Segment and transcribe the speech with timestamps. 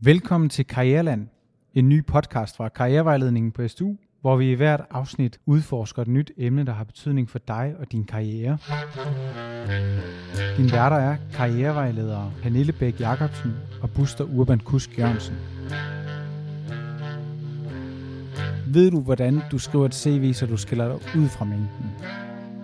[0.00, 1.28] Velkommen til Karriereland,
[1.74, 6.32] en ny podcast fra Karrierevejledningen på SDU, hvor vi i hvert afsnit udforsker et nyt
[6.36, 8.58] emne, der har betydning for dig og din karriere.
[10.56, 15.34] Din værter er karrierevejledere Pernille Bæk Jacobsen og Buster Urban Kusk Jørgensen.
[18.66, 21.90] Ved du, hvordan du skriver et CV, så du skiller dig ud fra mængden?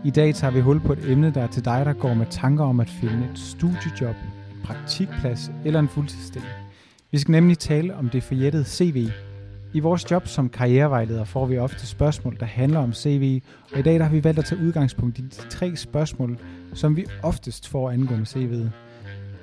[0.05, 2.27] I dag tager vi hul på et emne, der er til dig, der går med
[2.31, 4.17] tanker om at finde et studiejob,
[4.55, 6.62] en praktikplads eller en fuldtidsstilling.
[7.13, 9.09] Vi skal nemlig tale om det forjættede CV.
[9.73, 13.83] I vores job som karrierevejleder får vi ofte spørgsmål, der handler om CV, og i
[13.83, 16.39] dag der har vi valgt at tage udgangspunkt i de tre spørgsmål,
[16.75, 18.71] som vi oftest får angående CV'et.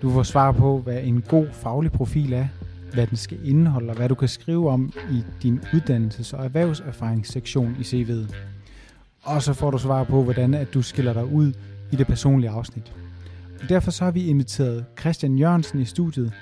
[0.02, 2.48] Du får svar på, hvad en god faglig profil er,
[2.94, 7.76] hvad den skal indeholde, og hvad du kan skrive om i din uddannelses- og erhvervserfaringssektion
[7.80, 8.36] i CV'et.
[9.24, 11.54] Og så får du svar på, hvordan at du skiller dig ud
[11.92, 12.94] i det personlige afsnit.
[13.62, 16.34] Og derfor så har vi inviteret Christian Jørgensen i studiet,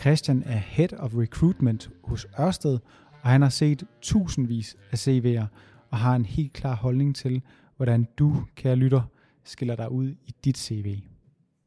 [0.00, 2.78] Christian er Head of Recruitment hos Ørsted,
[3.22, 5.46] og han har set tusindvis af CV'er
[5.90, 7.42] og har en helt klar holdning til,
[7.76, 9.02] hvordan du, kære lytter,
[9.44, 10.98] skiller dig ud i dit CV.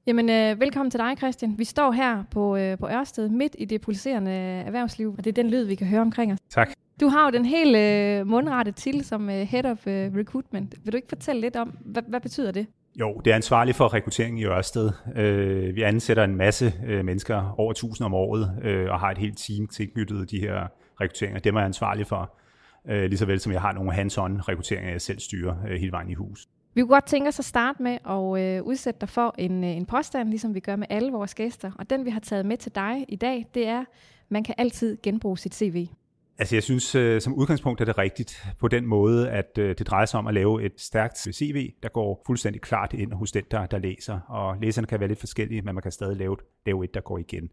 [0.07, 1.57] Jamen, øh, velkommen til dig, Christian.
[1.57, 5.43] Vi står her på, øh, på Ørsted, midt i det pulserende erhvervsliv, og det er
[5.43, 6.39] den lyd, vi kan høre omkring os.
[6.49, 6.69] Tak.
[6.99, 10.75] Du har jo den helt øh, mundrette til som øh, Head of øh, Recruitment.
[10.83, 12.67] Vil du ikke fortælle lidt om, hvad, hvad betyder det?
[12.99, 14.91] Jo, det er ansvarlig for rekruttering i Ørsted.
[15.15, 19.17] Øh, vi ansætter en masse øh, mennesker, over 1000 om året, øh, og har et
[19.17, 20.67] helt team tilknyttet de her
[21.01, 21.39] rekrutteringer.
[21.39, 22.37] Dem er jeg ansvarlig for,
[22.89, 25.91] øh, lige så vel som jeg har nogle hands-on rekrutteringer, jeg selv styrer øh, hele
[25.91, 26.47] vejen i hus.
[26.73, 29.69] Vi kunne godt tænke os at starte med at øh, udsætte dig for en, øh,
[29.69, 31.71] en påstand, ligesom vi gør med alle vores gæster.
[31.79, 33.83] Og den, vi har taget med til dig i dag, det er,
[34.29, 35.87] man kan altid genbruge sit CV.
[36.39, 39.87] Altså jeg synes øh, som udgangspunkt er det rigtigt på den måde, at øh, det
[39.87, 43.43] drejer sig om at lave et stærkt CV, der går fuldstændig klart ind hos den,
[43.51, 44.19] der, der læser.
[44.19, 47.17] Og læserne kan være lidt forskellige, men man kan stadig lave, lave et, der går
[47.17, 47.49] igen.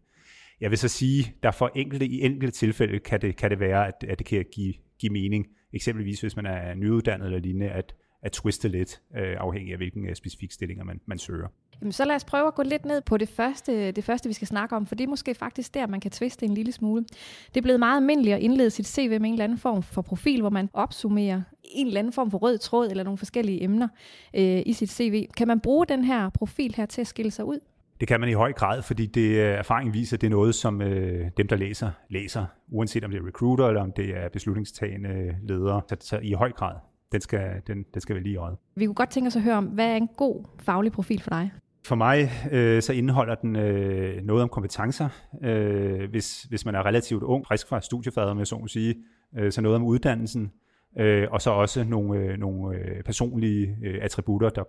[0.61, 3.87] Jeg vil så sige, der for enkelte i enkelte tilfælde kan det, kan det være,
[3.87, 5.47] at, at det kan give, give mening.
[5.73, 10.09] Eksempelvis hvis man er nyuddannet eller lignende, at, at twiste lidt, øh, afhængig af hvilken
[10.09, 11.47] øh, specifik stillinger man, man søger.
[11.81, 14.33] Jamen, så lad os prøve at gå lidt ned på det første, det første, vi
[14.33, 17.05] skal snakke om, for det er måske faktisk der, man kan twiste en lille smule.
[17.47, 20.01] Det er blevet meget almindeligt at indlede sit CV med en eller anden form for
[20.01, 23.87] profil, hvor man opsummerer en eller anden form for rød tråd eller nogle forskellige emner
[24.35, 25.27] øh, i sit CV.
[25.37, 27.59] Kan man bruge den her profil her til at skille sig ud?
[27.99, 30.81] Det kan man i høj grad, fordi det erfaringen viser, at det er noget, som
[30.81, 35.35] øh, dem, der læser, læser, uanset om det er recruiter eller om det er beslutningstagende
[35.43, 35.81] ledere.
[35.89, 36.75] Så, så i høj grad,
[37.15, 38.57] den skal, den, den skal være lige i øjet.
[38.75, 41.29] Vi kunne godt tænke os at høre om, hvad er en god faglig profil for
[41.29, 41.51] dig?
[41.85, 45.09] For mig øh, så indeholder den øh, noget om kompetencer.
[45.43, 48.95] Øh, hvis, hvis man er relativt ung, frisk fra studiefadet, om jeg så må sige,
[49.37, 50.51] øh, så noget om uddannelsen,
[50.99, 54.63] øh, og så også nogle, øh, nogle øh, personlige øh, attributter, der,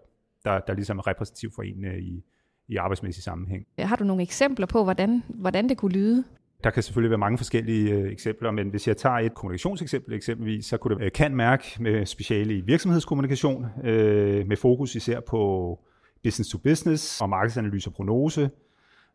[0.45, 2.25] der, der ligesom er repræsentativ for en øh, i,
[2.69, 3.67] i arbejdsmæssig sammenhæng.
[3.78, 6.25] Har du nogle eksempler på, hvordan, hvordan det kunne lyde?
[6.66, 10.66] Der kan selvfølgelig være mange forskellige øh, eksempler, men hvis jeg tager et kommunikationseksempel eksempelvis,
[10.66, 15.81] så kunne det være kan mærke med speciale i virksomhedskommunikation, øh, med fokus især på
[16.22, 18.50] business to business og markedsanalyse og prognose.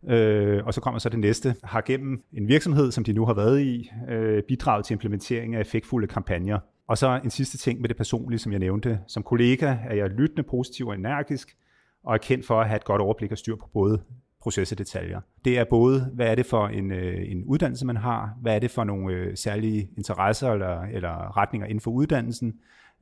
[0.07, 3.33] Øh, og så kommer så det næste, har gennem en virksomhed, som de nu har
[3.33, 6.59] været i, øh, bidraget til implementering af effektfulde kampagner.
[6.87, 8.99] Og så en sidste ting med det personlige, som jeg nævnte.
[9.07, 11.57] Som kollega er jeg lyttende, positiv og energisk,
[12.03, 14.01] og er kendt for at have et godt overblik og styr på både
[14.41, 15.21] proces og detaljer.
[15.45, 18.59] Det er både, hvad er det for en, øh, en uddannelse, man har, hvad er
[18.59, 22.53] det for nogle øh, særlige interesser eller, eller retninger inden for uddannelsen,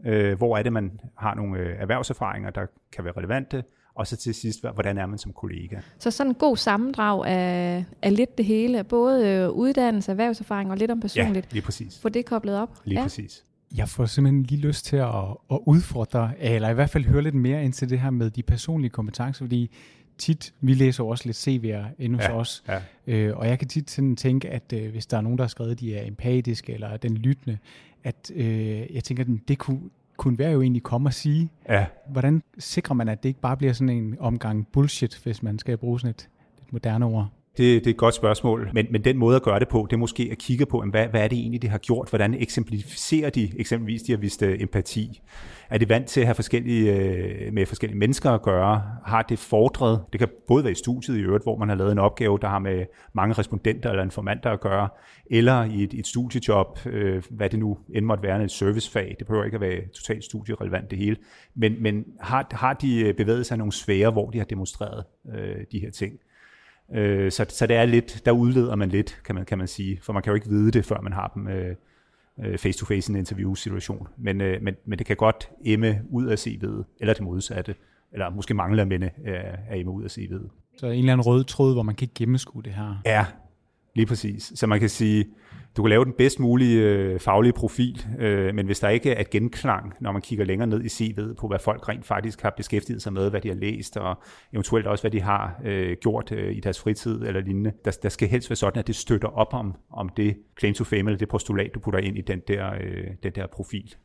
[0.06, 3.64] øh, hvor er det, man har nogle øh, erhvervserfaringer, der kan være relevante,
[3.96, 5.80] og så til sidst, hvordan er man som kollega.
[6.00, 10.78] Så sådan en god sammendrag af, af lidt det hele, både øh, uddannelse, erhvervserfaring og
[10.78, 11.46] lidt om personligt.
[11.46, 12.00] Ja, lige præcis.
[12.02, 12.70] Få det koblet op.
[12.86, 13.06] Lige ja.
[13.06, 13.44] præcis.
[13.76, 17.36] Jeg får simpelthen lige lyst til at, at udfordre, eller i hvert fald høre lidt
[17.36, 19.72] mere ind til det her med de personlige kompetencer, fordi
[20.20, 22.80] tit, vi læser også lidt CV'er inde hos Ja, os, ja.
[23.08, 25.50] øh, og jeg kan tit sådan tænke, at øh, hvis der er nogen, der har
[25.50, 27.58] skrevet, de er empatiske, eller den lyttende,
[28.04, 29.80] at øh, jeg tænker, at det kunne,
[30.18, 33.58] kunne være jo egentlig komme og sige, Ja, hvordan sikrer man, at det ikke bare
[33.58, 36.30] bliver sådan en omgang bullshit, hvis man skal bruge sådan et,
[36.68, 37.30] et moderne ord?
[37.60, 39.96] Det, det er et godt spørgsmål, men, men den måde at gøre det på, det
[39.96, 42.10] er måske at kigge på, hvad, hvad er det egentlig, det har gjort?
[42.10, 45.22] Hvordan eksemplificerer de eksempelvis, de har vist øh, empati?
[45.70, 48.84] Er de vant til at have forskellige, øh, med forskellige mennesker at gøre?
[49.06, 50.02] Har det fordret?
[50.12, 52.48] Det kan både være i studiet i øvrigt, hvor man har lavet en opgave, der
[52.48, 54.90] har med mange respondenter eller informanter at gøre,
[55.32, 59.16] eller i et, et studiejob, øh, hvad det nu end måtte være, et servicefag.
[59.20, 61.16] Det behøver ikke at være totalt studierelevant det hele.
[61.56, 65.04] Men, men har, har de øh, bevæget sig nogle sfære, hvor de har demonstreret
[65.36, 66.14] øh, de her ting?
[66.96, 70.00] Øh, så, så det er lidt, der udleder man lidt, kan man, kan man sige,
[70.02, 71.76] for man kan jo ikke vide det, før man har dem øh,
[72.44, 74.08] øh, face-to-face i en interview-situation.
[74.18, 77.76] Men, øh, men, men det kan godt emme ud af CV'et, eller det modsatte,
[78.12, 79.10] eller måske mangler mænd øh,
[79.70, 80.50] at emme ud af CV'et.
[80.78, 83.02] Så en eller anden rød tråd, hvor man kan ikke gennemskue det her.
[83.06, 83.26] Ja,
[83.96, 84.52] Lige præcis.
[84.56, 85.26] Så man kan sige,
[85.78, 89.22] du kan lave den bedst mulige øh, faglige profil, øh, men hvis der ikke er
[89.22, 92.54] et genklang, når man kigger længere ned i CV'et på, hvad folk rent faktisk har
[92.58, 94.22] beskæftiget sig med, hvad de har læst, og
[94.54, 98.10] eventuelt også, hvad de har øh, gjort øh, i deres fritid eller lignende, der, der
[98.10, 101.18] skal helst være sådan, at det støtter op om, om det claim to fame, eller
[101.18, 103.96] det postulat, du putter ind i den der, øh, den der profil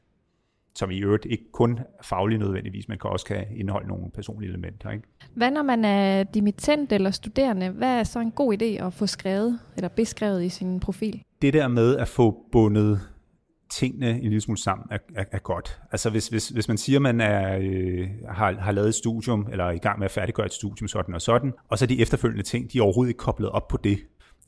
[0.77, 4.91] som i øvrigt ikke kun fagligt nødvendigvis, men kan også kan indeholde nogle personlige elementer.
[4.91, 5.05] Ikke?
[5.35, 7.71] Hvad når man er dimittent eller studerende?
[7.71, 11.23] Hvad er så en god idé at få skrevet eller beskrevet i sin profil?
[11.45, 13.01] Det der med at få bundet
[13.71, 15.81] tingene en lille smule sammen er, er, er godt.
[15.93, 19.49] Altså hvis, hvis, hvis man siger, at man er, øh, har, har lavet et studium,
[19.51, 22.01] eller er i gang med at færdiggøre et studium sådan og sådan, og så de
[22.01, 23.99] efterfølgende ting, de er overhovedet ikke koblet op på det,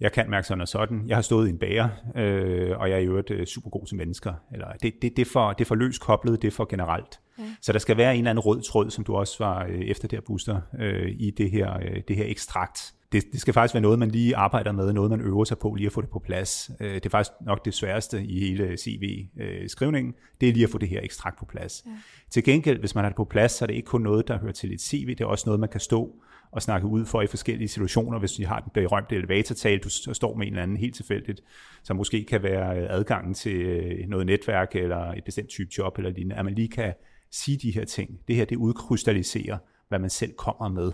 [0.00, 1.08] jeg kan mærke sådan og sådan.
[1.08, 3.86] Jeg har stået i en bager, øh, og jeg er i øvrigt øh, super god
[3.86, 4.34] til mennesker.
[4.52, 7.20] Eller det, det, det, er for, det er for løst koblet, det er for generelt.
[7.38, 7.44] Ja.
[7.62, 10.08] Så der skal være en eller anden rød tråd, som du også var øh, efter
[10.08, 12.92] der, Buster, øh, i det her, øh, det her ekstrakt.
[13.12, 15.74] Det, det skal faktisk være noget, man lige arbejder med, noget man øver sig på,
[15.74, 16.70] lige at få det på plads.
[16.80, 20.70] Øh, det er faktisk nok det sværeste i hele CV-skrivningen, øh, det er lige at
[20.70, 21.82] få det her ekstrakt på plads.
[21.86, 21.90] Ja.
[22.30, 24.38] Til gengæld, hvis man har det på plads, så er det ikke kun noget, der
[24.38, 27.22] hører til et CV, det er også noget, man kan stå og snakke ud for
[27.22, 30.76] i forskellige situationer, hvis vi har den berømte elevatortale, du står med en eller anden
[30.76, 31.40] helt tilfældigt,
[31.82, 36.10] som måske kan være adgangen til øh, noget netværk eller et bestemt type job eller
[36.10, 36.94] lignende, at man lige kan
[37.30, 38.20] sige de her ting.
[38.28, 40.92] Det her, det udkrystalliserer, hvad man selv kommer med,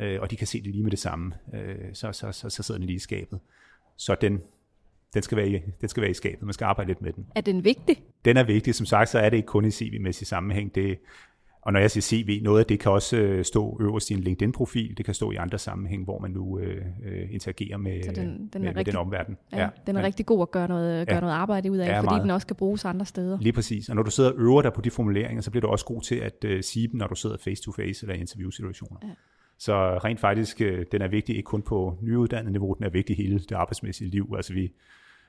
[0.00, 1.34] øh, og de kan se det lige med det samme.
[1.54, 3.38] Øh, så, så, så, så sidder den lige i skabet.
[3.96, 4.40] Så den,
[5.14, 6.42] den skal, være i, den skal være i skabet.
[6.42, 7.26] Man skal arbejde lidt med den.
[7.34, 8.02] Er den vigtig?
[8.24, 8.74] Den er vigtig.
[8.74, 10.74] Som sagt, så er det ikke kun i CV-mæssig sammenhæng.
[10.74, 10.98] Det,
[11.62, 14.20] og når jeg siger CV, noget af det kan også øh, stå øverst i en
[14.20, 18.16] LinkedIn-profil, det kan stå i andre sammenhæng, hvor man nu øh, øh interagerer med, den,
[18.16, 19.36] den, med, rigtig, med den omverden.
[19.52, 20.06] Ja, ja, den er ja.
[20.06, 21.20] rigtig god at gøre noget, gøre ja.
[21.20, 22.22] noget arbejde ud af, ja, fordi meget.
[22.22, 23.38] den også kan bruges andre steder.
[23.40, 25.68] Lige præcis, og når du sidder og øver dig på de formuleringer, så bliver du
[25.68, 29.00] også god til at uh, sige dem, når du sidder face-to-face eller i interviewsituationer.
[29.02, 29.08] Ja.
[29.64, 30.58] Så rent faktisk,
[30.92, 34.34] den er vigtig ikke kun på nyuddannet niveau, den er vigtig hele det arbejdsmæssige liv.
[34.36, 34.72] Altså vi,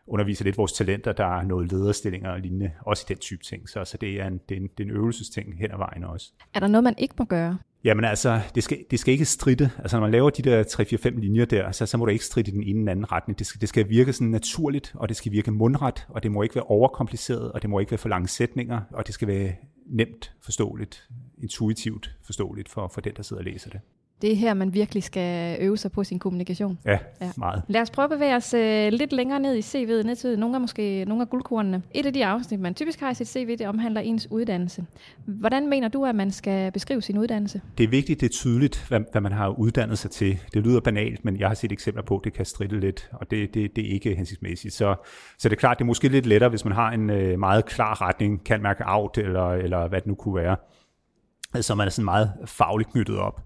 [0.08, 3.70] underviser lidt vores talenter, der er noget lederstillinger og lignende, også i den type ting.
[3.70, 6.04] Så, så det, er en, det, er en, det er en øvelsesting hen ad vejen
[6.04, 6.32] også.
[6.54, 7.58] Er der noget, man ikke må gøre?
[7.84, 9.70] Jamen altså, det skal, det skal ikke stride.
[9.78, 12.52] Altså når man laver de der 3-4-5 linjer der, så, så må det ikke stride
[12.52, 13.40] i den ene eller anden retning.
[13.40, 16.42] Det skal, det skal virke sådan naturligt, og det skal virke mundret, og det må
[16.42, 19.56] ikke være overkompliceret, og det må ikke være for lange sætninger, og det skal være
[19.86, 21.08] nemt forståeligt,
[21.38, 23.80] intuitivt forståeligt for, for den, der sidder og læser det.
[24.24, 26.80] Det er her, man virkelig skal øve sig på sin kommunikation.
[26.86, 27.32] Ja, ja.
[27.38, 27.64] meget.
[27.68, 28.60] Lad os prøve at bevæge os uh,
[29.00, 31.82] lidt længere ned i CV'et, ned til nogle af, måske, nogle af guldkornene.
[31.92, 34.86] Et af de afsnit, man typisk har i sit CV, det omhandler ens uddannelse.
[35.26, 37.62] Hvordan mener du, at man skal beskrive sin uddannelse?
[37.78, 40.40] Det er vigtigt, det er tydeligt, hvad, hvad man har uddannet sig til.
[40.54, 43.32] Det lyder banalt, men jeg har set eksempler på, at det kan stride lidt, og
[43.32, 44.74] det, det, det er ikke hensigtsmæssigt.
[44.74, 44.96] Så,
[45.38, 47.66] så det er klart, det er måske lidt lettere, hvis man har en uh, meget
[47.66, 50.56] klar retning, kan mærke out, eller, eller hvad det nu kunne være
[51.62, 53.42] så man er sådan meget fagligt knyttet op.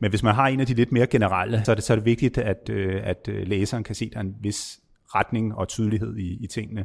[0.00, 1.96] Men hvis man har en af de lidt mere generelle, så er det, så er
[1.96, 4.80] det vigtigt, at, øh, at øh, læseren kan se, at der er en vis
[5.14, 6.84] retning og tydelighed i, i tingene.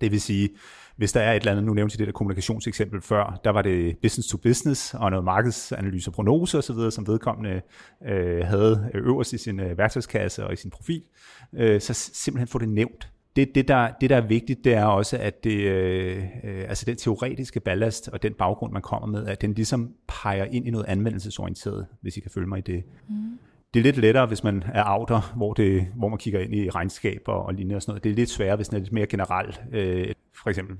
[0.00, 0.50] Det vil sige,
[0.96, 3.62] hvis der er et eller andet, nu nævnte jeg det der kommunikationseksempel før, der var
[3.62, 7.60] det business to business og noget markedsanalyse og prognose osv., som vedkommende
[8.06, 11.02] øh, havde øverst i sin øh, værktøjskasse og i sin profil,
[11.52, 14.84] øh, så simpelthen få det nævnt det, det, der, det, der er vigtigt, det er
[14.84, 19.26] også, at det, øh, øh, altså den teoretiske ballast og den baggrund, man kommer med,
[19.26, 22.84] at den ligesom peger ind i noget anvendelsesorienteret, hvis I kan følge mig i det.
[23.08, 23.38] Mm.
[23.74, 26.70] Det er lidt lettere, hvis man er outer, hvor, det, hvor man kigger ind i
[26.70, 28.04] regnskaber og lignende og sådan noget.
[28.04, 29.62] Det er lidt sværere, hvis den er lidt mere generelt.
[29.72, 30.12] Øh,
[30.42, 30.76] for eksempel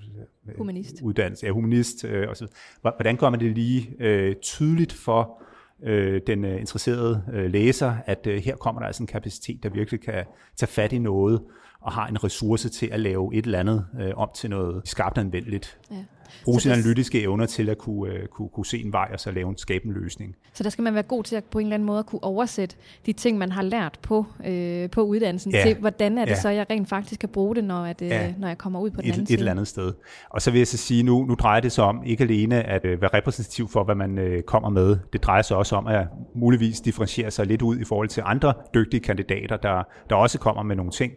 [0.49, 0.94] øh, humanist.
[1.02, 1.47] uddannelse.
[1.47, 2.04] Ja, humanist.
[2.04, 2.47] Øh, og så.
[2.80, 5.42] Hvordan gør man det lige øh, tydeligt for
[5.82, 9.68] øh, den øh, interesserede øh, læser, at øh, her kommer der altså en kapacitet, der
[9.68, 10.25] virkelig kan
[10.56, 11.42] tage fat i noget,
[11.82, 15.18] og har en ressource til at lave et eller andet øh, om til noget skarpt
[15.18, 15.78] anvendeligt.
[15.90, 16.04] Ja
[16.44, 19.30] bruge sine analytiske evner til at kunne, uh, kunne, kunne se en vej og så
[19.30, 20.36] lave en skabe en løsning.
[20.54, 22.24] Så der skal man være god til at på en eller anden måde at kunne
[22.24, 25.62] oversætte de ting, man har lært på, øh, på uddannelsen, ja.
[25.62, 26.40] til hvordan er det ja.
[26.40, 28.32] så, jeg rent faktisk kan bruge det, når, at, øh, ja.
[28.38, 29.34] når jeg kommer ud på den et, anden side.
[29.34, 29.92] Et eller andet sted.
[30.30, 32.84] Og så vil jeg så sige, nu, nu drejer det sig om ikke alene at
[32.84, 34.98] øh, være repræsentativ for, hvad man øh, kommer med.
[35.12, 38.54] Det drejer sig også om at muligvis differentiere sig lidt ud i forhold til andre
[38.74, 41.12] dygtige kandidater, der, der også kommer med nogle ting.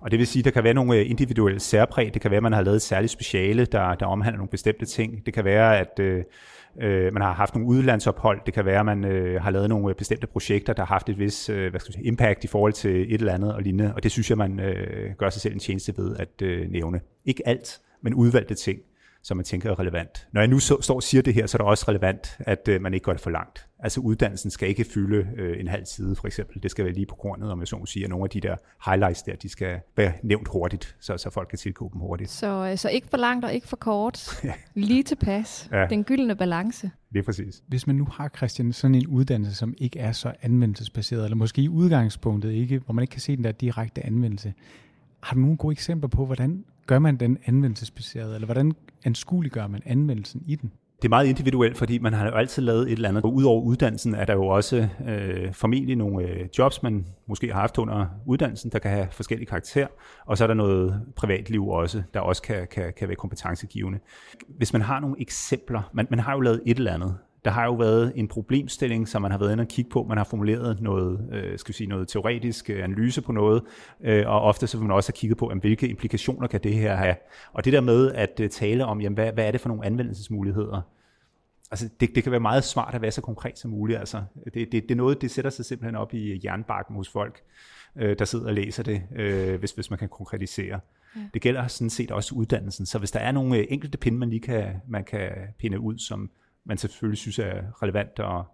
[0.00, 2.14] Og det vil sige, der kan være nogle øh, individuelle særpræg.
[2.14, 4.86] Det kan være, at man har lavet et særligt speciale, der, der omhandler nogle bestemte
[4.86, 5.26] ting.
[5.26, 6.24] Det kan være, at øh,
[6.80, 8.40] øh, man har haft nogle udlandsophold.
[8.46, 11.08] Det kan være, at man øh, har lavet nogle øh, bestemte projekter, der har haft
[11.08, 13.94] et vis øh, hvad skal sige, impact i forhold til et eller andet og lignende.
[13.94, 17.00] Og det synes jeg, man øh, gør sig selv en tjeneste ved at øh, nævne.
[17.24, 18.78] Ikke alt, men udvalgte ting
[19.28, 20.28] som man tænker er relevant.
[20.32, 22.68] Når jeg nu så, står og siger det her, så er det også relevant, at
[22.68, 23.66] øh, man ikke går det for langt.
[23.78, 26.62] Altså uddannelsen skal ikke fylde øh, en halv side, for eksempel.
[26.62, 28.40] Det skal være lige på kornet, om jeg så må sige, at nogle af de
[28.40, 32.30] der highlights der, de skal være nævnt hurtigt, så, så folk kan tilgå dem hurtigt.
[32.30, 34.44] Så, øh, så ikke for langt og ikke for kort.
[34.74, 35.68] lige tilpas.
[35.72, 35.86] Ja.
[35.86, 36.90] Den gyldne balance.
[37.12, 37.62] Det er præcis.
[37.66, 41.62] Hvis man nu har, Christian, sådan en uddannelse, som ikke er så anvendelsesbaseret, eller måske
[41.62, 44.54] i udgangspunktet ikke, hvor man ikke kan se den der direkte anvendelse,
[45.20, 48.72] har du nogle gode eksempler på, hvordan gør man den anvendelsesbaseret, eller hvordan
[49.04, 50.72] anskueliggør man anvendelsen i den?
[51.02, 53.24] Det er meget individuelt, fordi man har jo altid lavet et eller andet.
[53.24, 57.78] Udover uddannelsen er der jo også øh, formentlig nogle øh, jobs, man måske har haft
[57.78, 59.86] under uddannelsen, der kan have forskellige karakter,
[60.26, 63.98] og så er der noget privatliv også, der også kan, kan, kan være kompetencegivende.
[64.48, 67.64] Hvis man har nogle eksempler, man, man har jo lavet et eller andet, der har
[67.64, 70.02] jo været en problemstilling, som man har været inde og kigge på.
[70.08, 73.62] Man har formuleret noget, øh, skal vi sige, noget teoretisk øh, analyse på noget,
[74.00, 76.74] øh, og ofte så vil man også have kigget på, jamen, hvilke implikationer kan det
[76.74, 77.16] her have.
[77.52, 80.82] Og det der med at tale om, jamen, hvad, hvad er det for nogle anvendelsesmuligheder,
[81.70, 83.98] Altså, det, det kan være meget smart at være så konkret som muligt.
[83.98, 87.42] Altså, det, det, det er noget, det sætter sig simpelthen op i jernbakken hos folk,
[87.96, 90.80] øh, der sidder og læser det, øh, hvis, hvis man kan konkretisere.
[91.16, 91.20] Ja.
[91.34, 92.86] Det gælder sådan set også uddannelsen.
[92.86, 96.30] Så hvis der er nogle enkelte pinde, man lige kan, man kan pinde ud, som
[96.68, 98.44] man selvfølgelig synes er relevant og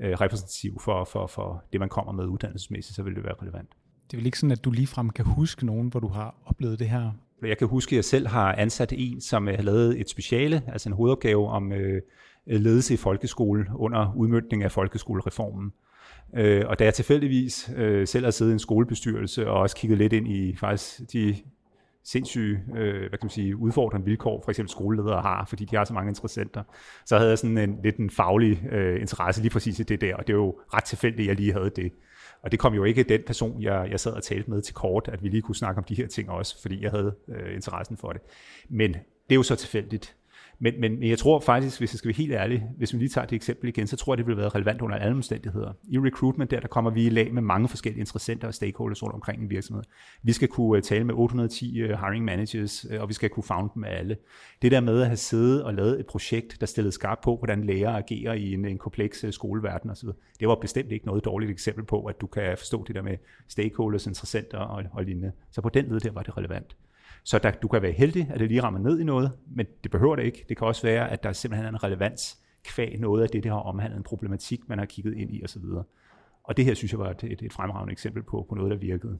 [0.00, 3.68] øh, repræsentativ for, for, for det, man kommer med uddannelsesmæssigt, så vil det være relevant.
[4.10, 6.78] Det er vel ikke sådan, at du ligefrem kan huske nogen, hvor du har oplevet
[6.78, 7.10] det her?
[7.42, 10.62] Jeg kan huske, at jeg selv har ansat en, som øh, har lavet et speciale,
[10.66, 12.02] altså en hovedopgave om øh,
[12.46, 15.72] ledelse i folkeskole under udmyndning af folkeskolereformen.
[16.34, 19.98] Øh, og da jeg tilfældigvis øh, selv har siddet i en skolebestyrelse og også kigget
[19.98, 21.36] lidt ind i faktisk de
[22.10, 25.84] sindssyge øh, hvad kan man sige, udfordrende vilkår, for eksempel skoleledere har, fordi de har
[25.84, 26.62] så mange interessenter,
[27.06, 30.14] så havde jeg sådan en lidt en faglig øh, interesse lige præcis i det der,
[30.14, 31.92] og det er jo ret tilfældigt, at jeg lige havde det.
[32.42, 35.08] Og det kom jo ikke den person, jeg, jeg sad og talte med til kort,
[35.12, 37.96] at vi lige kunne snakke om de her ting også, fordi jeg havde øh, interessen
[37.96, 38.20] for det.
[38.68, 40.16] Men det er jo så tilfældigt.
[40.60, 43.26] Men, men jeg tror faktisk, hvis jeg skal være helt ærlig, hvis vi lige tager
[43.26, 45.72] det eksempel igen, så tror jeg, det ville være relevant under alle omstændigheder.
[45.88, 49.14] I recruitment der, der kommer vi i lag med mange forskellige interessenter og stakeholders rundt
[49.14, 49.84] omkring en virksomhed.
[50.22, 53.44] Vi skal kunne øh, tale med 810 øh, hiring managers, øh, og vi skal kunne
[53.44, 54.16] found dem alle.
[54.62, 57.64] Det der med at have siddet og lavet et projekt, der stillede skarpt på, hvordan
[57.64, 60.08] lærer agerer i en, en kompleks skoleverden osv.,
[60.40, 63.16] det var bestemt ikke noget dårligt eksempel på, at du kan forstå det der med
[63.48, 65.32] stakeholders, interessenter og, og lignende.
[65.50, 66.76] Så på den led der var det relevant.
[67.24, 69.90] Så der, du kan være heldig, at det lige rammer ned i noget, men det
[69.90, 70.44] behøver det ikke.
[70.48, 73.50] Det kan også være, at der simpelthen er en relevans kvæg noget af det, det
[73.50, 75.62] har omhandlet en problematik, man har kigget ind i osv.
[76.44, 78.76] Og det her synes jeg var et, et, et fremragende eksempel på, på noget, der
[78.76, 79.18] virkede.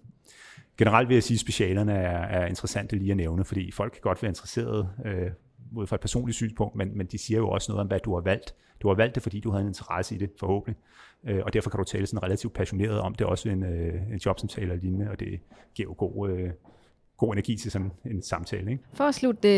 [0.79, 4.01] Generelt vil jeg sige, at specialerne er, er interessante lige at nævne, fordi folk kan
[4.03, 5.31] godt være interesserede øh,
[5.73, 8.15] ud fra et personligt synspunkt, men, men de siger jo også noget om, hvad du
[8.15, 8.55] har valgt.
[8.83, 10.77] Du har valgt det, fordi du havde en interesse i det, forhåbentlig.
[11.25, 14.21] Øh, og derfor kan du tale sådan relativt passioneret om det, også en, øh, en
[14.27, 15.41] jobsamtale og lignende, og det
[15.75, 16.51] giver jo god, øh,
[17.19, 18.71] god energi til sådan en samtale.
[18.71, 18.83] Ikke?
[18.95, 19.49] For at slutte,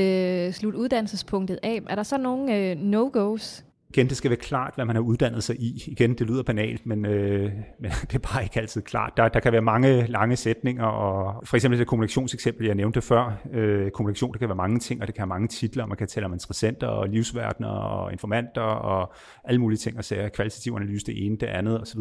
[0.47, 4.75] øh, slutte uddannelsespunktet af, er der så nogle øh, no-go's igen, det skal være klart,
[4.75, 5.85] hvad man har uddannet sig i.
[5.87, 9.13] Igen, det lyder banalt, men, øh, men det er bare ikke altid klart.
[9.17, 13.41] Der, der kan være mange lange sætninger, og for eksempel det kommunikationseksempel, jeg nævnte før.
[13.53, 15.87] Øh, kommunikation, det kan være mange ting, og det kan have mange titler.
[15.87, 19.13] Man kan tale om interessenter og livsverdener og informanter og
[19.45, 20.29] alle mulige ting og sager.
[20.29, 22.01] Kvalitativ analyse, det ene, det andet osv.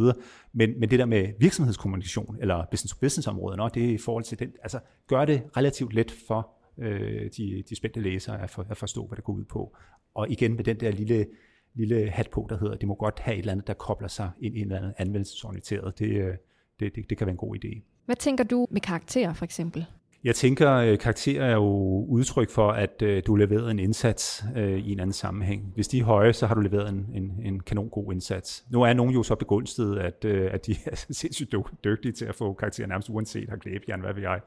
[0.54, 4.80] Men, men det der med virksomhedskommunikation, eller business-to-business-området, det er i forhold til den, altså
[5.08, 6.50] gør det relativt let for
[6.82, 9.78] øh, de, de spændte læsere at, for, at forstå, hvad det går ud på.
[10.16, 11.26] Og igen med den der lille
[11.74, 14.08] lille hat på, der hedder, at det må godt have et eller andet, der kobler
[14.08, 16.00] sig ind i en eller anden anvendelsesorienteret.
[16.00, 16.36] Det, øh,
[16.80, 17.82] det, det, det kan være en god idé.
[18.06, 19.86] Hvad tænker du med karakterer for eksempel?
[20.24, 24.44] Jeg tænker, øh, karakterer er jo udtryk for, at øh, du har leveret en indsats
[24.56, 25.72] øh, i en anden sammenhæng.
[25.76, 28.66] Hvis de er høje, så har du leveret en, en, en kanon god indsats.
[28.70, 32.36] Nu er nogen jo så begunstiget, at, øh, at de er sindssygt dygtige til at
[32.36, 34.40] få karakterer nærmest uanset har glæbjern, hvad ved jeg.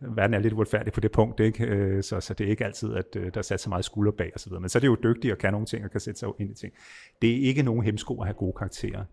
[0.00, 1.64] Verden er lidt uretfærdig på det punkt, ikke?
[1.64, 4.12] Øh, så, så det er ikke altid, at øh, der er sat så meget skulder
[4.12, 4.52] bag osv.
[4.52, 6.50] Men så er det jo dygtige og kan nogle ting og kan sætte sig ind
[6.50, 6.72] i ting.
[7.22, 9.04] Det er ikke nogen hemsko at have gode karakterer.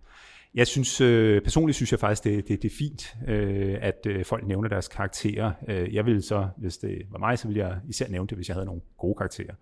[0.55, 4.25] Jeg synes, øh, personligt synes jeg faktisk, det, det, det er fint, øh, at øh,
[4.25, 5.51] folk nævner deres karakterer.
[5.67, 8.47] Øh, jeg ville så, hvis det var mig, så ville jeg især nævne det, hvis
[8.47, 9.53] jeg havde nogle gode karakterer.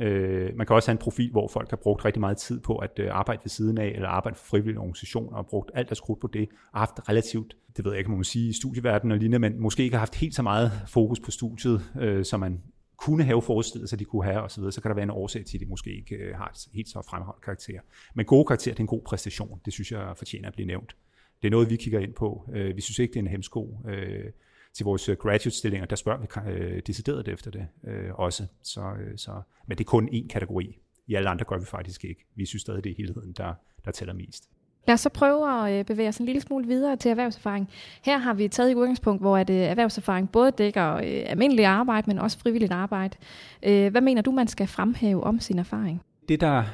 [0.00, 2.76] Øh, man kan også have en profil, hvor folk har brugt rigtig meget tid på
[2.76, 6.00] at øh, arbejde ved siden af, eller arbejde for frivillige organisationer, og brugt alt deres
[6.00, 9.12] krudt på det, og haft relativt, det ved jeg ikke, om man sige, i studieverdenen
[9.12, 12.40] og lignende, men måske ikke har haft helt så meget fokus på studiet, øh, som
[12.40, 12.60] man
[13.02, 15.44] kunne have forestillet sig, de kunne have osv., så, så kan der være en årsag
[15.44, 17.80] til, at de måske ikke øh, har et helt så fremholdt karakter.
[18.14, 19.60] Men gode karakterer, det er en god præstation.
[19.64, 20.96] Det synes jeg fortjener at blive nævnt.
[21.42, 22.50] Det er noget, vi kigger ind på.
[22.52, 23.78] Øh, vi synes ikke, det er en hemsko.
[23.88, 24.30] Øh,
[24.74, 28.46] til vores øh, graduate-stillinger, der spørger vi øh, decideret efter det øh, også.
[28.62, 30.78] Så, så, men det er kun én kategori.
[31.06, 32.26] I alle andre gør vi faktisk ikke.
[32.34, 33.54] Vi synes stadig, det er helheden, der,
[33.84, 34.50] der tæller mest.
[34.86, 37.70] Lad os så prøve at øh, bevæge os en lille smule videre til erhvervserfaring.
[38.02, 41.66] Her har vi taget i udgangspunkt, hvor at, øh, erhvervserfaring både dækker øh, almindeligt almindelig
[41.66, 43.16] arbejde, men også frivilligt arbejde.
[43.62, 46.02] Hvad mener du, man skal fremhæve om sin erfaring?
[46.28, 46.64] Det, der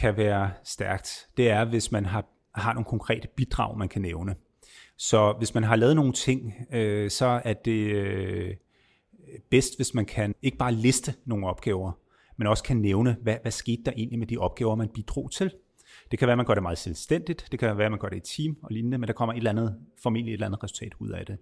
[0.00, 2.24] kan være stærkt, det er, hvis man har,
[2.54, 4.34] har nogle konkrete bidrag, man kan nævne.
[4.98, 8.54] Så hvis man har lavet nogle ting, øh, så er det øh,
[9.50, 11.92] bedst, hvis man kan ikke bare liste nogle opgaver,
[12.36, 15.50] men også kan nævne, hvad, hvad skete der egentlig med de opgaver, man bidrog til.
[16.10, 18.08] Det kan være, at man gør det meget selvstændigt, det kan være, at man gør
[18.08, 20.64] det i team og lignende, men der kommer et eller andet, formentlig et eller andet
[20.64, 21.38] resultat ud af det.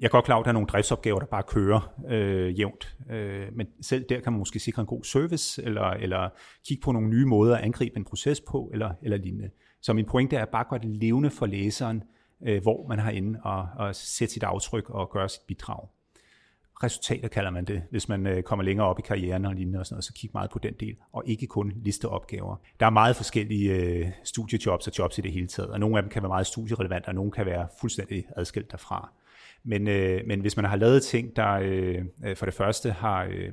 [0.00, 3.46] Jeg er godt klar at der er nogle driftsopgaver, der bare kører øh, jævnt, øh,
[3.52, 6.28] men selv der kan man måske sikre en god service, eller, eller
[6.66, 9.50] kigge på nogle nye måder at angribe en proces på, eller, eller lignende.
[9.80, 12.02] Så min pointe er at bare gøre det levende for læseren,
[12.46, 15.88] øh, hvor man har inde og, og sætte sit aftryk og gøre sit bidrag
[16.84, 19.86] resultater kalder man det, hvis man øh, kommer længere op i karrieren og lignende og
[19.86, 22.56] sådan noget, så kig meget på den del, og ikke kun listeopgaver.
[22.80, 26.02] Der er meget forskellige øh, studiejobs og jobs i det hele taget, og nogle af
[26.02, 29.12] dem kan være meget studierelevante, og nogle kan være fuldstændig adskilt derfra.
[29.64, 33.24] Men, øh, men hvis man har lavet ting, der øh, øh for det første har,
[33.24, 33.52] øh,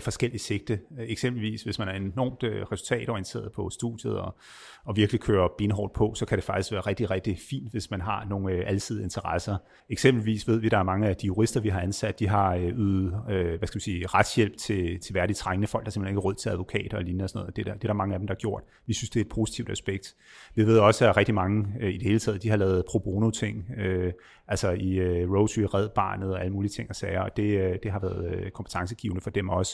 [0.00, 0.80] forskellige sigte.
[0.98, 4.36] Eksempelvis, hvis man er enormt øh, resultatorienteret på studiet og,
[4.84, 8.00] og virkelig kører benhårdt på, så kan det faktisk være rigtig, rigtig fint, hvis man
[8.00, 9.56] har nogle øh, alsidige interesser.
[9.90, 12.54] Eksempelvis ved vi, at der er mange af de jurister, vi har ansat, de har
[12.54, 13.14] øh, ydet
[13.58, 16.34] hvad skal vi sige, retshjælp til, til værdigt trængende folk, der simpelthen ikke har råd
[16.34, 17.56] til advokater og lignende og sådan noget.
[17.56, 18.62] Det er, der, det er der mange af dem, der har gjort.
[18.86, 20.14] Vi synes, det er et positivt aspekt.
[20.54, 23.30] Vi ved også, at rigtig mange i det hele taget, de har lavet pro bono
[23.30, 24.12] ting, øh,
[24.48, 27.90] altså i øh, Rotary, Red Barnet og alle mulige ting og sager, og det, det
[27.90, 29.67] har været kompetencegivende for dem også.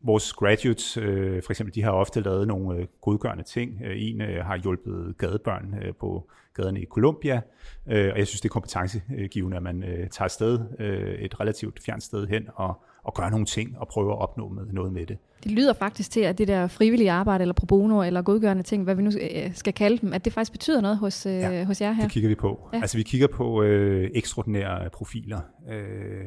[0.00, 3.80] Vores graduates, øh, for eksempel, de har ofte lavet nogle øh, godgørende ting.
[3.84, 7.40] Øh, en øh, har hjulpet gadebørn øh, på gaderne i Colombia,
[7.86, 11.82] øh, og jeg synes, det er kompetencegivende, at man øh, tager sted øh, et relativt
[11.82, 15.06] fjernt sted hen og, og gør nogle ting og prøver at opnå med, noget med
[15.06, 15.18] det.
[15.44, 18.84] Det lyder faktisk til, at det der frivillige arbejde, eller pro bono, eller godgørende ting,
[18.84, 21.64] hvad vi nu øh, skal kalde dem, at det faktisk betyder noget hos, øh, ja,
[21.64, 22.02] hos jer her.
[22.02, 22.68] det kigger vi på.
[22.72, 22.80] Ja.
[22.80, 25.40] Altså vi kigger på øh, ekstraordinære profiler.
[25.70, 26.24] Øh,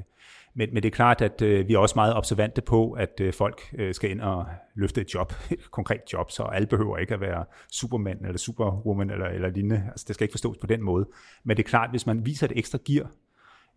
[0.59, 3.33] men, men det er klart, at øh, vi er også meget observante på, at øh,
[3.33, 7.13] folk øh, skal ind og løfte et job, et konkret job, så alle behøver ikke
[7.13, 9.83] at være supermand eller superwoman eller, eller lignende.
[9.91, 11.09] Altså, det skal ikke forstås på den måde.
[11.43, 13.11] Men det er klart, hvis man viser et ekstra gear,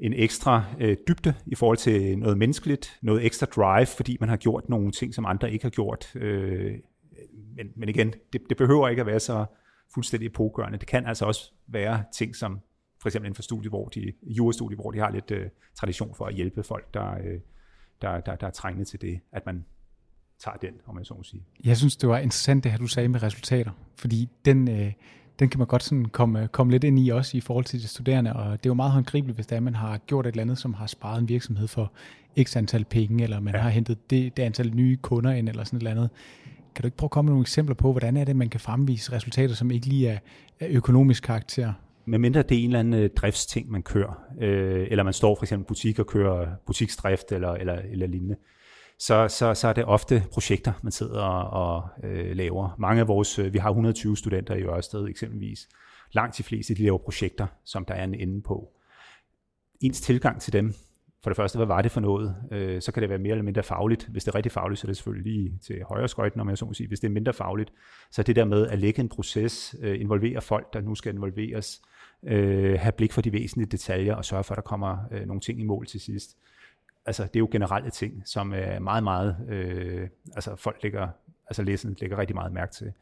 [0.00, 4.36] en ekstra øh, dybde i forhold til noget menneskeligt, noget ekstra drive, fordi man har
[4.36, 6.16] gjort nogle ting, som andre ikke har gjort.
[6.16, 6.72] Øh,
[7.56, 9.44] men, men igen, det, det behøver ikke at være så
[9.94, 10.78] fuldstændig epokørende.
[10.78, 12.60] Det kan altså også være ting, som
[13.02, 16.24] for eksempel inden for studiet, hvor de, jurastudiet, hvor de har lidt øh, tradition for
[16.24, 17.40] at hjælpe folk, der, øh,
[18.02, 19.64] der, der, der er trængende til det, at man
[20.38, 21.42] tager den, om man så må sige.
[21.64, 24.92] Jeg synes, det var interessant, det her du sagde med resultater, fordi den, øh,
[25.38, 27.88] den kan man godt sådan komme, komme lidt ind i også i forhold til de
[27.88, 30.42] studerende, og det er jo meget håndgribeligt, hvis det er, man har gjort et eller
[30.42, 31.92] andet, som har sparet en virksomhed for
[32.42, 33.60] x antal penge, eller man ja.
[33.60, 36.10] har hentet det, det antal nye kunder ind, eller sådan et eller andet.
[36.74, 38.60] Kan du ikke prøve at komme med nogle eksempler på, hvordan er det, man kan
[38.60, 40.18] fremvise resultater, som ikke lige er,
[40.60, 41.72] er økonomisk karakter?
[42.04, 45.42] Medmindre det er en eller anden øh, driftsting, man kører, øh, eller man står for
[45.42, 48.36] eksempel butik og kører butiksdrift eller, eller, eller lignende,
[48.98, 52.76] så, så, så er det ofte projekter, man sidder og, og øh, laver.
[52.78, 55.68] Mange af vores, øh, vi har 120 studenter i Ørsted eksempelvis.
[56.12, 58.72] Langt de fleste, de laver projekter, som der er en ende på.
[59.80, 60.74] Ens tilgang til dem,
[61.22, 62.36] for det første, hvad var det for noget?
[62.50, 64.06] Øh, så kan det være mere eller mindre fagligt.
[64.06, 66.58] Hvis det er rigtig fagligt, så er det selvfølgelig lige til højre skøjten, om jeg
[66.58, 66.88] så må sige.
[66.88, 67.72] Hvis det er mindre fagligt,
[68.10, 71.14] så er det der med at lægge en proces, øh, involvere folk, der nu skal
[71.14, 71.82] involveres,
[72.22, 75.40] øh, have blik for de væsentlige detaljer og sørge for, at der kommer øh, nogle
[75.40, 76.36] ting i mål til sidst.
[77.06, 81.08] Altså, det er jo generelle ting, som er meget, meget, øh, altså folk lægger,
[81.46, 82.92] altså læserne lægger rigtig meget mærke til.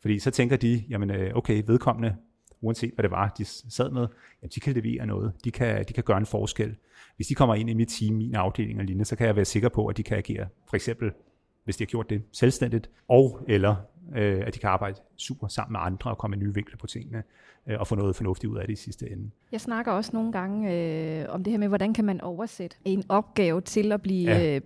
[0.00, 2.16] Fordi så tænker de, jamen øh, okay, vedkommende,
[2.62, 4.06] uanset hvad det var, de sad med,
[4.42, 6.76] jamen, de kan levere noget, de kan, de kan gøre en forskel.
[7.16, 9.44] Hvis de kommer ind i mit team, min afdeling og lignende, så kan jeg være
[9.44, 11.10] sikker på, at de kan agere, for eksempel,
[11.64, 13.76] hvis de har gjort det selvstændigt, og eller
[14.16, 16.86] øh, at de kan arbejde super sammen med andre og komme med nye vinkler på
[16.86, 17.22] tingene
[17.66, 19.30] øh, og få noget fornuftigt ud af det i sidste ende.
[19.52, 23.04] Jeg snakker også nogle gange øh, om det her med, hvordan kan man oversætte en
[23.08, 24.54] opgave til at blive, ja.
[24.54, 24.60] øh,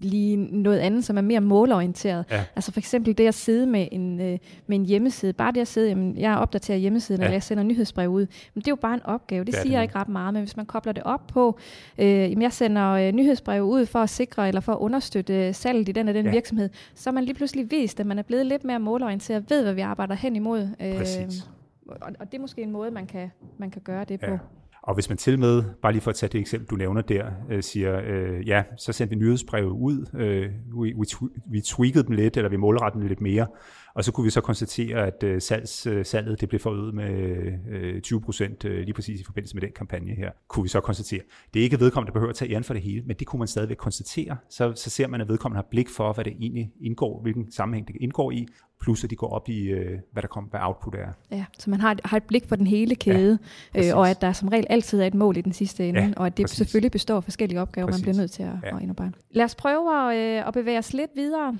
[0.00, 2.24] blive noget andet, som er mere målorienteret.
[2.30, 2.44] Ja.
[2.56, 5.32] Altså for eksempel det at sidde med en, øh, med en hjemmeside.
[5.32, 7.24] Bare det at sidde, jamen, jeg opdaterer hjemmesiden, ja.
[7.24, 8.26] eller jeg sender nyhedsbrev ud.
[8.54, 9.44] Men det er jo bare en opgave.
[9.44, 9.82] Det, det siger det.
[9.82, 11.58] ikke ret meget, men hvis man kobler det op på,
[11.98, 15.54] øh, jamen, jeg sender øh, nyhedsbrev ud for at sikre eller for at understøtte øh,
[15.54, 16.30] salget i den og den ja.
[16.30, 19.62] virksomhed, så er man lige pludselig vist, at man er blevet lidt mere målorienteret, ved
[19.62, 20.68] hvad vi arbejder hen imod.
[20.80, 21.48] Øh, Præcis
[21.90, 24.28] og, og det er måske en måde, man kan, man kan gøre det ja.
[24.28, 24.38] på.
[24.82, 27.30] Og hvis man til med, bare lige for at tage det eksempel, du nævner der,
[27.50, 30.50] øh, siger, øh, ja, så sendte vi nyhedsbreve ud, øh,
[30.82, 31.06] vi, vi,
[31.46, 33.46] vi tweakede dem lidt, eller vi målrettede dem lidt mere,
[33.94, 37.52] Og så kunne vi så konstatere, at øh, salgs, øh, salget det blev forøget med
[37.70, 40.80] øh, 20 procent øh, lige præcis i forbindelse med den kampagne her, kunne vi så
[40.80, 41.20] konstatere.
[41.54, 43.38] Det er ikke vedkommende, der behøver at tage æren for det hele, men det kunne
[43.38, 44.36] man stadigvæk konstatere.
[44.50, 47.88] Så, så ser man, at vedkommende har blik for, hvad det egentlig indgår, hvilken sammenhæng
[47.88, 48.46] det indgår i,
[48.80, 51.12] plus at de går op i, øh, hvad der kommer, hvad output er.
[51.30, 53.38] Ja, så man har, har et blik for den hele kæde,
[53.74, 56.00] ja, øh, og at der som regel altid er et mål i den sidste ende,
[56.00, 56.56] ja, og at det præcis.
[56.58, 58.00] selvfølgelig består af forskellige opgaver, præcis.
[58.00, 58.76] man bliver nødt til at, ja.
[58.76, 59.12] at indarbejde.
[59.30, 61.58] Lad os prøve at, øh, at bevæge os lidt videre.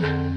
[0.00, 0.29] Vi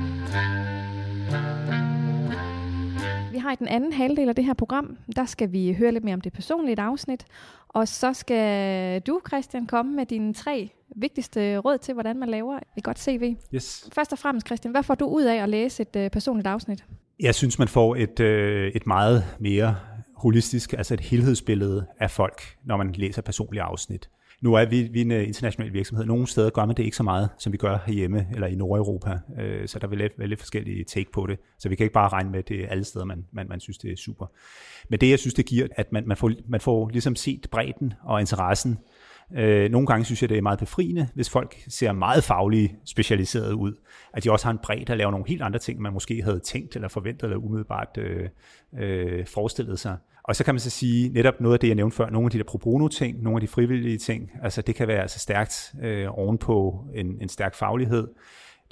[3.43, 6.13] har i den anden halvdel af det her program, der skal vi høre lidt mere
[6.13, 7.25] om det personlige afsnit,
[7.67, 12.59] og så skal du, Christian, komme med dine tre vigtigste råd til, hvordan man laver
[12.77, 13.35] et godt CV.
[13.55, 13.89] Yes.
[13.95, 16.85] Først og fremmest, Christian, hvad får du ud af at læse et uh, personligt afsnit?
[17.19, 19.75] Jeg synes, man får et, øh, et meget mere
[20.15, 24.09] holistisk, altså et helhedsbillede af folk, når man læser personlige afsnit.
[24.43, 26.05] Nu er vi, vi en øh, international virksomhed.
[26.05, 29.19] Nogle steder gør man det ikke så meget, som vi gør herhjemme eller i Nordeuropa.
[29.39, 31.39] Øh, så der vil være lidt forskellige take på det.
[31.59, 33.59] Så vi kan ikke bare regne med, at det er alle steder, man, man, man
[33.59, 34.25] synes, det er super.
[34.89, 37.93] Men det, jeg synes, det giver, at man, man, får, man får ligesom set bredden
[38.03, 38.77] og interessen.
[39.35, 43.51] Øh, nogle gange synes jeg, det er meget befriende, hvis folk ser meget faglige specialiseret
[43.51, 43.73] ud.
[44.13, 46.39] At de også har en bredde at lave nogle helt andre ting, man måske havde
[46.39, 48.29] tænkt eller forventet eller umiddelbart øh,
[48.79, 49.97] øh, forestillet sig.
[50.23, 52.31] Og så kan man så sige, netop noget af det, jeg nævnte før, nogle af
[52.31, 55.73] de der pro bono-ting, nogle af de frivillige ting, altså det kan være altså stærkt
[55.81, 58.07] øh, ovenpå en, en stærk faglighed.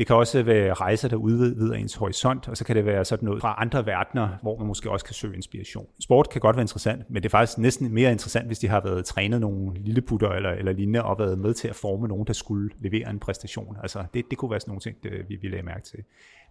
[0.02, 3.26] Det kan også være rejser, der udvider ens horisont, og så kan det være sådan
[3.26, 5.86] noget fra andre verdener, hvor man måske også kan søge inspiration.
[6.00, 8.82] Sport kan godt være interessant, men det er faktisk næsten mere interessant, hvis de har
[8.82, 12.34] været trænet nogle lilleputter eller, eller lignende, og været med til at forme nogen, der
[12.34, 13.78] skulle levere en præstation.
[13.84, 16.00] Altså det, det kunne være sådan nogle ting, det, vi, vi lagde mærke til.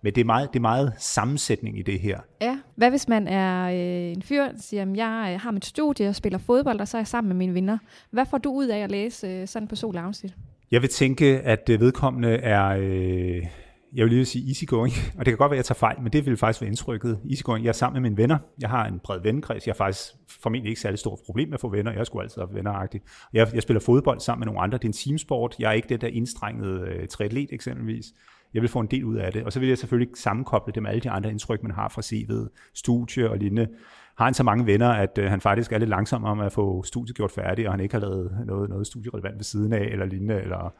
[0.02, 2.20] Men det er, meget, det er meget sammensætning i det her.
[2.40, 5.64] Ja, hvad hvis man er øh, en fyr, der siger, at jeg øh, har mit
[5.64, 7.78] studie og spiller fodbold, og så er jeg sammen med mine venner.
[8.10, 10.34] Hvad får du ud af at læse øh, sådan på sol Lounge?
[10.70, 13.46] Jeg vil tænke, at øh, vedkommende er, øh,
[13.92, 16.12] jeg vil lige sige easygoing, og det kan godt være, at jeg tager fejl, men
[16.12, 17.20] det vil faktisk være indtrykket.
[17.30, 20.08] Easygoing, jeg er sammen med mine venner, jeg har en bred vennekreds, jeg har faktisk
[20.42, 23.04] formentlig ikke særlig stort problem med at få venner, jeg skulle altid have venneragtigt.
[23.32, 25.88] Jeg, jeg spiller fodbold sammen med nogle andre, det er en teamsport, jeg er ikke
[25.88, 28.06] det der indstrengede øh, triatlet eksempelvis.
[28.54, 30.82] Jeg vil få en del ud af det, og så vil jeg selvfølgelig sammenkoble det
[30.82, 33.68] med alle de andre indtryk, man har fra CV'et, studie og lignende,
[34.18, 36.82] har han så mange venner, at øh, han faktisk er lidt langsom om at få
[36.82, 40.06] studiet gjort færdigt, og han ikke har lavet noget, noget studierelevant ved siden af, eller
[40.06, 40.74] lignende, eller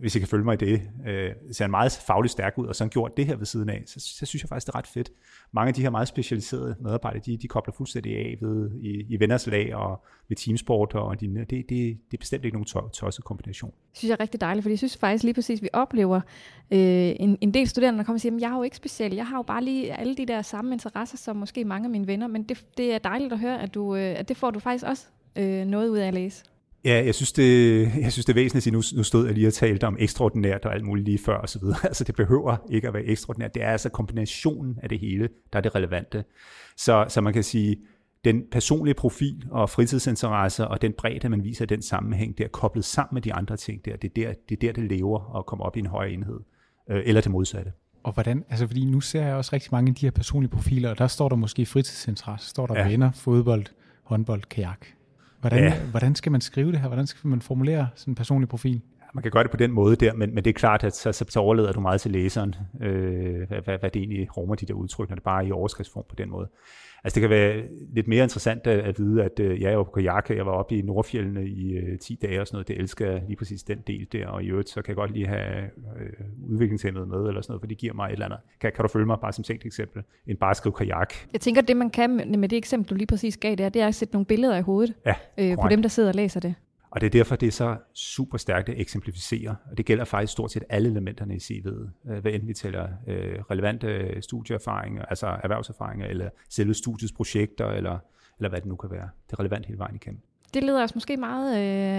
[0.00, 2.76] hvis I kan følge mig i det, øh, ser han meget fagligt stærk ud, og
[2.76, 4.78] så han gjort det her ved siden af, så, så synes jeg faktisk, det er
[4.78, 5.12] ret fedt.
[5.52, 9.20] Mange af de her meget specialiserede medarbejdere, de, de kobler fuldstændig af ved, i, i
[9.20, 13.24] venners lag og ved teamsport, og de, det, det, det er bestemt ikke nogen tosset
[13.24, 13.70] kombination.
[13.70, 16.20] Det synes jeg er rigtig dejligt, fordi jeg synes faktisk lige præcis, at vi oplever
[16.70, 19.14] øh, en, en del studerende, der kommer og siger, at jeg er jo ikke speciel,
[19.14, 22.06] jeg har jo bare lige alle de der samme interesser, som måske mange af mine
[22.06, 24.58] venner, men det, det er dejligt at høre, at, du, øh, at det får du
[24.58, 26.44] faktisk også øh, noget ud af at læse.
[26.84, 29.34] Ja, jeg synes, det, jeg synes, det er væsentligt at sige, nu, nu stod jeg
[29.34, 31.62] lige og talte om ekstraordinært og alt muligt lige før osv.
[31.84, 33.54] Altså det behøver ikke at være ekstraordinært.
[33.54, 36.24] Det er altså kombinationen af det hele, der er det relevante.
[36.76, 37.76] Så, så man kan sige,
[38.24, 42.48] den personlige profil og fritidsinteresser og den bredde, man viser i den sammenhæng, det er
[42.48, 43.96] koblet sammen med de andre ting der.
[43.96, 46.40] Det er der, det, er der, det lever og kommer op i en højere enhed.
[46.90, 47.72] Øh, eller det modsatte.
[48.02, 50.90] Og hvordan, altså fordi nu ser jeg også rigtig mange af de her personlige profiler,
[50.90, 52.88] og der står der måske fritidsinteresse, står der ja.
[52.88, 53.66] venner, fodbold,
[54.02, 54.86] håndbold, kajak.
[55.42, 55.80] Hvordan, ja.
[55.90, 56.86] hvordan skal man skrive det her?
[56.86, 58.80] Hvordan skal man formulere sådan en personlig profil?
[59.14, 61.12] Man kan gøre det på den måde der, men, men det er klart, at så,
[61.28, 65.08] så, overleder du meget til læseren, øh, hvad, hvad, det egentlig rummer de der udtryk,
[65.08, 66.48] når det bare er i overskriftsform på den måde.
[67.04, 67.62] Altså det kan være
[67.94, 70.74] lidt mere interessant at, at vide, at øh, jeg var på kajak, jeg var oppe
[70.74, 72.68] i Nordfjellene i øh, 10 dage og sådan noget.
[72.68, 75.10] Det elsker jeg lige præcis den del der, og i øvrigt så kan jeg godt
[75.10, 75.62] lige have
[76.00, 78.38] øh, udviklingshæmmet med eller sådan noget, for det giver mig et eller andet.
[78.60, 81.14] Kan, kan du følge mig bare som tænkt eksempel, end bare at skrive kajak?
[81.32, 83.82] Jeg tænker, det man kan med, det eksempel, du lige præcis gav, det er, det
[83.82, 86.40] er at sætte nogle billeder i hovedet ja, øh, på dem, der sidder og læser
[86.40, 86.54] det.
[86.92, 90.32] Og det er derfor, det er så super stærkt at eksemplificere, og det gælder faktisk
[90.32, 95.26] stort set alle elementerne i CV'et, øh, hvad enten vi tæller øh, relevante studieerfaringer, altså
[95.26, 97.98] erhvervserfaringer, eller selve studiets projekter, eller,
[98.38, 99.08] eller hvad det nu kan være.
[99.26, 100.20] Det er relevant hele vejen igennem.
[100.54, 101.56] Det leder os måske meget,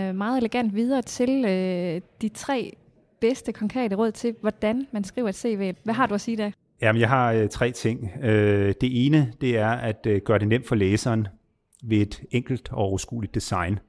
[0.10, 2.77] øh, meget elegant videre til øh, de tre
[3.21, 5.73] bedste konkrete råd til, hvordan man skriver et CV.
[5.84, 6.51] Hvad har du at sige der?
[6.82, 8.12] Jamen, jeg har øh, tre ting.
[8.23, 11.27] Øh, det ene, det er at øh, gøre det nemt for læseren
[11.84, 13.79] ved et enkelt og overskueligt design.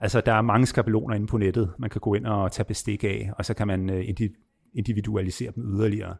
[0.00, 3.04] Altså, der er mange skabeloner inde på nettet, man kan gå ind og tage bestik
[3.04, 4.04] af, og så kan man øh,
[4.74, 6.16] individualisere dem yderligere.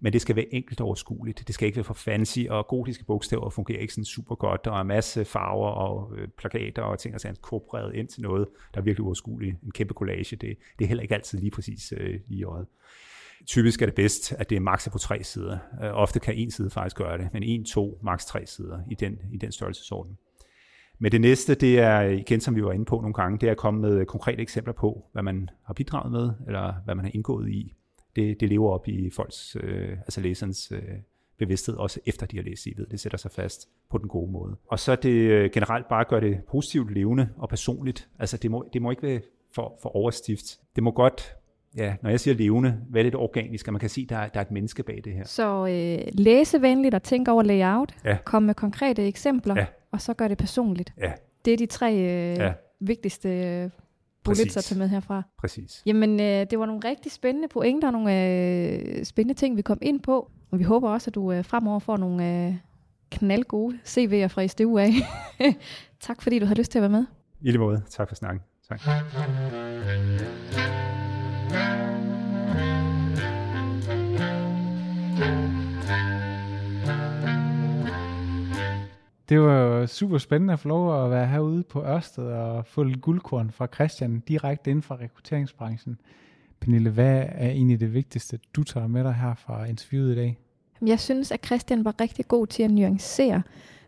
[0.00, 1.46] Men det skal være enkelt og overskueligt.
[1.46, 4.78] Det skal ikke være for fancy, og gotiske bogstaver fungerer ikke sådan super godt, og
[4.78, 8.80] er masse farver og øh, plakater og ting og sådan korporeret ind til noget, der
[8.80, 9.56] er virkelig overskueligt.
[9.62, 12.66] En kæmpe collage, det, det er heller ikke altid lige præcis øh, lige i øjet.
[13.46, 15.58] Typisk er det bedst, at det er maks på tre sider.
[15.82, 18.94] Øh, ofte kan en side faktisk gøre det, men en, to, maks tre sider i
[18.94, 20.18] den, i den størrelsesorden.
[20.98, 23.50] Men det næste, det er igen, som vi var inde på nogle gange, det er
[23.50, 27.12] at komme med konkrete eksempler på, hvad man har bidraget med, eller hvad man har
[27.14, 27.76] indgået i.
[28.16, 30.82] Det, det lever op i folks, øh, altså læserens øh,
[31.38, 32.90] bevidsthed, også efter de har læst CV'et.
[32.90, 34.56] Det sætter sig fast på den gode måde.
[34.68, 38.08] Og så det øh, generelt bare at gøre det positivt, levende og personligt.
[38.18, 39.20] Altså det må, det må ikke være
[39.54, 40.60] for, for overstift.
[40.76, 41.36] Det må godt
[41.76, 44.28] ja, når jeg siger levende, er det organisk, at man kan sige, at der er,
[44.28, 45.24] der er et menneske bag det her.
[45.24, 48.16] Så øh, læsevenligt og tænke over layout, ja.
[48.24, 49.66] komme med konkrete eksempler, ja.
[49.94, 50.92] Og så gør det personligt.
[50.98, 51.12] Ja.
[51.44, 52.52] Det er de tre øh, ja.
[52.80, 53.70] vigtigste øh,
[54.24, 55.22] bullets at tage med herfra.
[55.38, 55.82] Præcis.
[55.86, 60.00] Jamen, øh, det var nogle rigtig spændende pointer, nogle øh, spændende ting, vi kom ind
[60.00, 62.54] på, og vi håber også, at du øh, fremover får nogle øh,
[63.10, 64.90] knaldgode CV'er fra SDU af.
[66.06, 67.06] tak fordi du har lyst til at være med.
[67.40, 67.82] I lige måde.
[67.90, 68.42] Tak for snakken.
[68.68, 68.80] Tak.
[79.28, 83.00] Det var super spændende at få lov at være herude på Ørsted og få lidt
[83.00, 86.00] guldkorn fra Christian direkte inden for rekrutteringsbranchen.
[86.60, 90.38] Pernille, hvad er egentlig det vigtigste, du tager med dig her fra interviewet i dag?
[90.86, 93.42] Jeg synes, at Christian var rigtig god til at nuancere,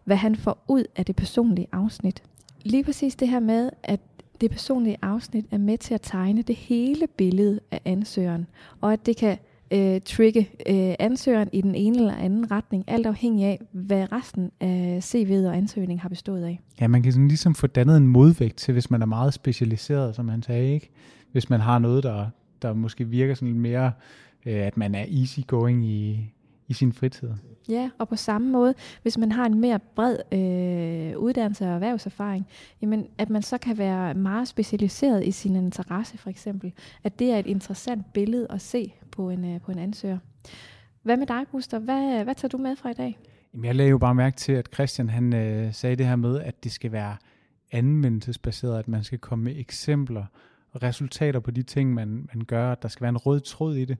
[0.05, 2.23] hvad han får ud af det personlige afsnit.
[2.63, 4.01] Lige præcis det her med, at
[4.41, 8.47] det personlige afsnit er med til at tegne det hele billede af ansøgeren,
[8.81, 9.39] og at det kan
[9.71, 14.51] øh, trigge øh, ansøgeren i den ene eller anden retning, alt afhængig af, hvad resten
[14.61, 16.61] af CV'et og ansøgningen har bestået af.
[16.81, 20.15] Ja, man kan sådan ligesom få dannet en modvægt til, hvis man er meget specialiseret,
[20.15, 20.91] som han sagde, ikke?
[21.33, 22.27] Hvis man har noget, der,
[22.63, 23.93] der måske virker sådan lidt mere,
[24.47, 26.33] øh, at man er easygoing i,
[26.69, 27.31] i sin fritid.
[27.69, 32.47] Ja, og på samme måde, hvis man har en mere bred øh, uddannelse og erhvervserfaring,
[32.83, 36.73] jamen, at man så kan være meget specialiseret i sin interesse for eksempel.
[37.05, 40.19] At det er et interessant billede at se på en, øh, på en ansøger.
[41.03, 41.79] Hvad med dig, Buster?
[41.79, 43.19] Hvad, hvad tager du med fra i dag?
[43.55, 46.41] Jamen, jeg lagde jo bare mærke til, at Christian han øh, sagde det her med,
[46.41, 47.17] at det skal være
[47.73, 50.25] anvendelsesbaseret, at man skal komme med eksempler
[50.71, 53.75] og resultater på de ting, man, man gør, at der skal være en rød tråd
[53.75, 53.99] i det.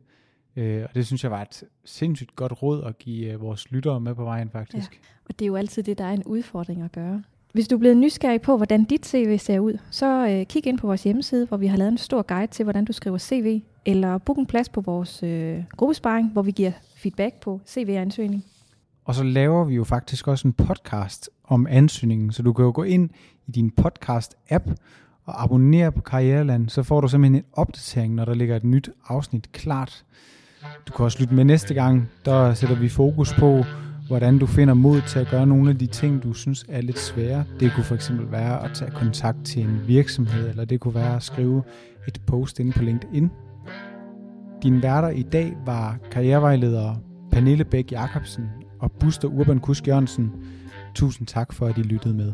[0.57, 4.01] Øh, og det synes jeg var et sindssygt godt råd at give øh, vores lyttere
[4.01, 4.93] med på vejen faktisk.
[4.93, 4.99] Ja.
[5.29, 7.23] Og det er jo altid det, der er en udfordring at gøre.
[7.53, 10.79] Hvis du er blevet nysgerrig på, hvordan dit CV ser ud, så øh, kig ind
[10.79, 13.63] på vores hjemmeside, hvor vi har lavet en stor guide til, hvordan du skriver CV,
[13.87, 18.45] eller book en plads på vores øh, gruppesparing, hvor vi giver feedback på CV-ansøgning.
[19.05, 22.73] Og så laver vi jo faktisk også en podcast om ansøgningen, så du kan jo
[22.75, 23.11] gå ind
[23.47, 24.75] i din podcast-app
[25.25, 28.91] og abonnere på Karriereland, så får du simpelthen en opdatering, når der ligger et nyt
[29.09, 30.05] afsnit klart.
[30.89, 33.65] Du kan også lytte med næste gang, der sætter vi fokus på,
[34.07, 36.99] hvordan du finder mod til at gøre nogle af de ting, du synes er lidt
[36.99, 37.45] svære.
[37.61, 41.17] Det kunne for eksempel være at tage kontakt til en virksomhed, eller det kunne være
[41.17, 41.63] at skrive
[42.09, 43.31] et post ind på LinkedIn.
[44.63, 46.95] Din værter i dag var karrierevejleder
[47.33, 48.45] Pernille Bæk Jacobsen
[48.81, 50.33] og Buster Urban Kusk Jørgensen.
[50.95, 52.33] Tusind tak for, at I lyttede med.